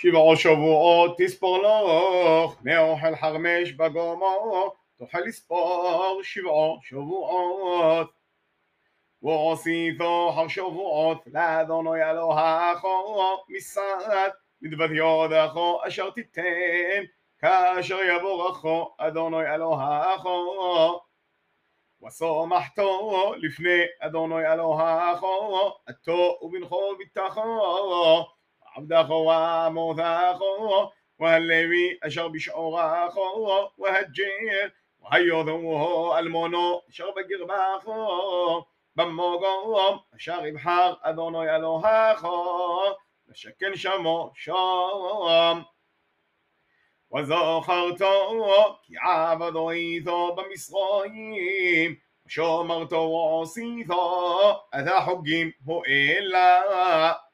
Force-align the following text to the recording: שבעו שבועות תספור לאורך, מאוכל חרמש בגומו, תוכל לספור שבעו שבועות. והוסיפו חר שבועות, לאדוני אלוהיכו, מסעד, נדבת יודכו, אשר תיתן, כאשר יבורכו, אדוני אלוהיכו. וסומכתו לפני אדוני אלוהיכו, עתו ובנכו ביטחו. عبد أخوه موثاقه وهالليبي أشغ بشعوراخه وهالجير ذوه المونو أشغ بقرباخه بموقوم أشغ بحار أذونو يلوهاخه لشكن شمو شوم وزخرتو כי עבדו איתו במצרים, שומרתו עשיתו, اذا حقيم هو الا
שבעו 0.00 0.36
שבועות 0.36 1.16
תספור 1.18 1.58
לאורך, 1.58 2.56
מאוכל 2.64 3.16
חרמש 3.16 3.72
בגומו, 3.72 4.72
תוכל 4.98 5.18
לספור 5.20 6.20
שבעו 6.22 6.78
שבועות. 6.82 8.10
והוסיפו 9.22 10.32
חר 10.32 10.48
שבועות, 10.48 11.18
לאדוני 11.26 12.10
אלוהיכו, 12.10 13.16
מסעד, 13.48 14.30
נדבת 14.62 14.90
יודכו, 14.96 15.80
אשר 15.88 16.10
תיתן, 16.10 17.02
כאשר 17.38 17.98
יבורכו, 18.16 18.94
אדוני 18.98 19.54
אלוהיכו. 19.54 21.00
וסומכתו 22.06 23.32
לפני 23.36 23.80
אדוני 24.00 24.52
אלוהיכו, 24.52 25.70
עתו 25.86 26.38
ובנכו 26.42 26.82
ביטחו. 26.98 28.24
عبد 28.78 28.92
أخوه 28.92 29.68
موثاقه 29.68 30.90
وهالليبي 31.18 31.98
أشغ 32.02 32.26
بشعوراخه 32.26 33.70
وهالجير 33.78 34.74
ذوه 35.28 36.18
المونو 36.18 36.82
أشغ 36.88 37.10
بقرباخه 37.10 38.66
بموقوم 38.96 40.00
أشغ 40.14 40.50
بحار 40.50 41.00
أذونو 41.06 41.42
يلوهاخه 41.42 42.96
لشكن 43.28 43.74
شمو 43.74 44.30
شوم 44.34 45.62
وزخرتو 47.12 48.38
כי 48.82 48.94
עבדו 49.02 49.70
איתו 49.70 50.34
במצרים, 50.36 51.94
שומרתו 52.28 53.40
עשיתו, 53.42 54.60
اذا 54.74 55.00
حقيم 55.00 55.50
هو 55.68 55.82
الا 55.86 57.27